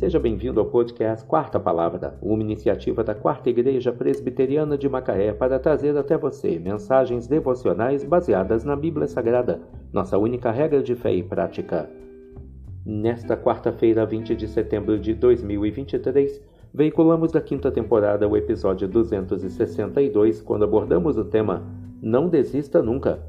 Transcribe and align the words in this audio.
Seja 0.00 0.18
bem-vindo 0.18 0.58
ao 0.58 0.64
podcast 0.64 1.26
Quarta 1.26 1.60
Palavra, 1.60 2.16
uma 2.22 2.42
iniciativa 2.42 3.04
da 3.04 3.14
Quarta 3.14 3.50
Igreja 3.50 3.92
Presbiteriana 3.92 4.78
de 4.78 4.88
Macaé 4.88 5.30
para 5.30 5.58
trazer 5.58 5.94
até 5.94 6.16
você 6.16 6.58
mensagens 6.58 7.26
devocionais 7.26 8.02
baseadas 8.02 8.64
na 8.64 8.74
Bíblia 8.74 9.06
Sagrada, 9.06 9.60
nossa 9.92 10.16
única 10.16 10.50
regra 10.50 10.82
de 10.82 10.94
fé 10.94 11.12
e 11.12 11.22
prática. 11.22 11.90
Nesta 12.82 13.36
quarta-feira, 13.36 14.06
20 14.06 14.34
de 14.34 14.48
setembro 14.48 14.98
de 14.98 15.12
2023, 15.12 16.42
veiculamos 16.72 17.30
da 17.30 17.42
quinta 17.42 17.70
temporada 17.70 18.26
o 18.26 18.38
episódio 18.38 18.88
262, 18.88 20.40
quando 20.40 20.64
abordamos 20.64 21.18
o 21.18 21.26
tema 21.26 21.62
Não 22.00 22.26
Desista 22.26 22.80
Nunca. 22.80 23.20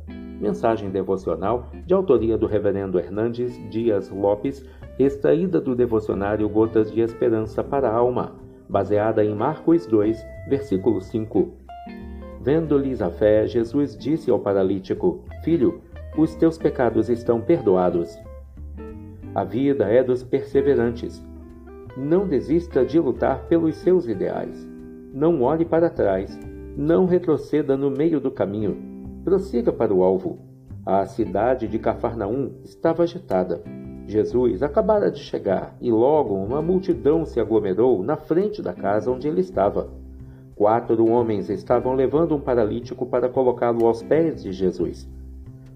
Mensagem 0.41 0.89
devocional 0.89 1.69
de 1.85 1.93
autoria 1.93 2.35
do 2.35 2.47
Reverendo 2.47 2.97
Hernandes 2.97 3.53
Dias 3.69 4.09
Lopes, 4.09 4.65
extraída 4.97 5.61
do 5.61 5.75
devocionário 5.75 6.49
Gotas 6.49 6.91
de 6.91 6.99
Esperança 6.99 7.63
para 7.63 7.87
a 7.87 7.93
Alma, 7.93 8.35
baseada 8.67 9.23
em 9.23 9.35
Marcos 9.35 9.85
2, 9.85 10.25
versículo 10.49 10.99
5. 10.99 11.53
Vendo-lhes 12.41 13.03
a 13.03 13.11
fé, 13.11 13.45
Jesus 13.45 13.95
disse 13.95 14.31
ao 14.31 14.39
paralítico: 14.39 15.23
Filho, 15.43 15.79
os 16.17 16.33
teus 16.33 16.57
pecados 16.57 17.07
estão 17.07 17.39
perdoados. 17.39 18.17
A 19.35 19.43
vida 19.43 19.85
é 19.85 20.03
dos 20.03 20.23
perseverantes. 20.23 21.23
Não 21.95 22.27
desista 22.27 22.83
de 22.83 22.99
lutar 22.99 23.43
pelos 23.43 23.75
seus 23.75 24.07
ideais. 24.07 24.67
Não 25.13 25.43
olhe 25.43 25.65
para 25.65 25.87
trás. 25.87 26.35
Não 26.75 27.05
retroceda 27.05 27.77
no 27.77 27.91
meio 27.91 28.19
do 28.19 28.31
caminho. 28.31 29.00
Prossiga 29.23 29.71
para 29.71 29.93
o 29.93 30.03
alvo. 30.03 30.39
A 30.83 31.05
cidade 31.05 31.67
de 31.67 31.77
Cafarnaum 31.77 32.53
estava 32.63 33.03
agitada. 33.03 33.61
Jesus 34.07 34.63
acabara 34.63 35.11
de 35.11 35.19
chegar 35.19 35.75
e 35.79 35.91
logo 35.91 36.33
uma 36.33 36.59
multidão 36.59 37.23
se 37.23 37.39
aglomerou 37.39 38.01
na 38.01 38.17
frente 38.17 38.63
da 38.63 38.73
casa 38.73 39.11
onde 39.11 39.27
ele 39.27 39.41
estava. 39.41 39.89
Quatro 40.55 41.07
homens 41.07 41.51
estavam 41.51 41.93
levando 41.93 42.35
um 42.35 42.39
paralítico 42.39 43.05
para 43.05 43.29
colocá-lo 43.29 43.85
aos 43.85 44.01
pés 44.01 44.41
de 44.41 44.51
Jesus. 44.51 45.07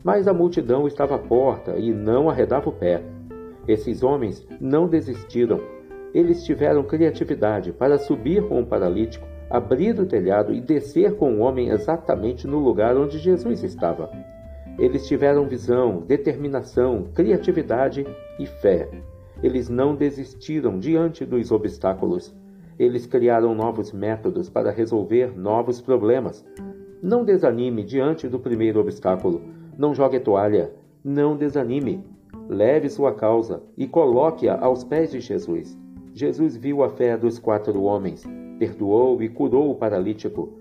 Mas 0.04 0.28
a 0.28 0.34
multidão 0.34 0.88
estava 0.88 1.16
à 1.16 1.20
porta 1.20 1.78
e 1.78 1.94
não 1.94 2.28
arredava 2.30 2.70
o 2.70 2.74
pé. 2.74 3.04
Esses 3.68 4.02
homens 4.02 4.46
não 4.60 4.88
desistiram. 4.88 5.62
Eles 6.16 6.44
tiveram 6.44 6.84
criatividade 6.84 7.72
para 7.72 8.00
subir 8.00 8.48
com 8.48 8.60
o 8.60 8.66
paralítico, 8.66 9.28
abrir 9.50 10.00
o 10.00 10.06
telhado 10.06 10.54
e 10.54 10.62
descer 10.62 11.16
com 11.16 11.36
o 11.36 11.40
homem 11.40 11.70
exatamente 11.70 12.48
no 12.48 12.60
lugar 12.60 12.98
onde 12.98 13.18
Jesus 13.18 13.64
estava. 13.64 14.10
Eles 14.78 15.08
tiveram 15.08 15.48
visão, 15.48 16.04
determinação, 16.06 17.08
criatividade 17.14 18.06
e 18.38 18.46
fé. 18.46 18.90
Eles 19.42 19.70
não 19.70 19.96
desistiram 19.96 20.80
diante 20.80 21.26
dos 21.26 21.52
obstáculos. 21.52 22.36
Eles 22.78 23.06
criaram 23.06 23.56
novos 23.56 23.94
métodos 23.94 24.50
para 24.50 24.72
resolver 24.72 25.38
novos 25.38 25.80
problemas. 25.80 26.46
Não 27.02 27.24
desanime 27.24 27.84
diante 27.84 28.28
do 28.28 28.40
primeiro 28.40 28.80
obstáculo. 28.80 29.42
Não 29.78 29.94
jogue 29.94 30.20
toalha. 30.20 30.72
Não 31.04 31.38
desanime. 31.38 32.04
Leve 32.50 32.90
sua 32.90 33.14
causa 33.14 33.64
e 33.78 33.88
coloque-a 33.88 34.60
aos 34.60 34.84
pés 34.84 35.12
de 35.12 35.20
Jesus. 35.20 35.78
Jesus 36.14 36.56
viu 36.56 36.84
a 36.84 36.90
fé 36.90 37.18
dos 37.18 37.40
quatro 37.40 37.82
homens, 37.84 38.24
perdoou 38.58 39.22
e 39.22 39.30
curou 39.30 39.72
o 39.72 39.76
paralítico. 39.76 40.54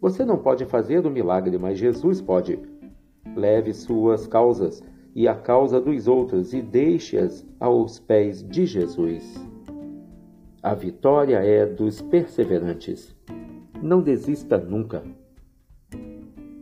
Você 0.00 0.24
não 0.24 0.38
pode 0.38 0.64
fazer 0.66 1.06
o 1.06 1.10
milagre, 1.10 1.58
mas 1.58 1.78
Jesus 1.78 2.20
pode. 2.20 2.58
Leve 3.36 3.72
suas 3.72 4.26
causas 4.26 4.82
e 5.14 5.28
a 5.28 5.34
causa 5.34 5.80
dos 5.80 6.08
outros 6.08 6.52
e 6.52 6.60
deixe-as 6.60 7.46
aos 7.60 7.98
pés 7.98 8.42
de 8.42 8.66
Jesus. 8.66 9.46
A 10.62 10.74
vitória 10.74 11.38
é 11.38 11.66
dos 11.66 12.00
perseverantes. 12.00 13.14
Não 13.82 14.00
desista 14.00 14.58
nunca. 14.58 15.02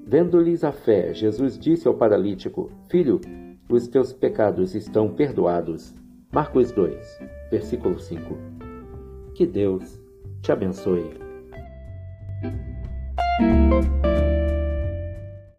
Vendo-lhes 0.06 0.64
a 0.64 0.72
fé, 0.72 1.14
Jesus 1.14 1.58
disse 1.58 1.86
ao 1.86 1.94
paralítico: 1.94 2.70
Filho, 2.88 3.20
os 3.68 3.86
teus 3.86 4.12
pecados 4.12 4.74
estão 4.74 5.08
perdoados. 5.08 5.94
Marcos 6.32 6.72
2, 6.72 7.20
versículo 7.50 7.98
5. 7.98 8.36
Que 9.34 9.46
Deus 9.46 10.00
te 10.42 10.52
abençoe. 10.52 11.04